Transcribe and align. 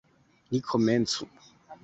Ni 0.53 0.59
komencu! 0.71 1.23